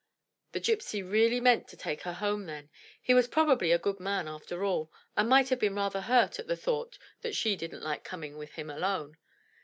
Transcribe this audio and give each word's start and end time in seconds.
The 0.53 0.59
gypsy 0.59 1.07
really 1.07 1.39
meant 1.39 1.67
to 1.67 1.77
take 1.77 2.01
her 2.01 2.13
home 2.13 2.47
then; 2.47 2.71
he 2.99 3.13
was 3.13 3.27
probably 3.27 3.71
a 3.71 3.77
good 3.77 3.99
man 3.99 4.27
after 4.27 4.65
all, 4.65 4.91
and 5.15 5.29
might 5.29 5.49
have 5.49 5.59
been 5.59 5.75
rather 5.75 6.01
hurt 6.01 6.39
at 6.39 6.47
the 6.47 6.57
thought 6.57 6.97
that 7.21 7.35
she 7.35 7.55
didn't 7.55 7.83
like 7.83 8.03
coming 8.03 8.35
with 8.35 8.53
him 8.53 8.71
alone. 8.71 9.17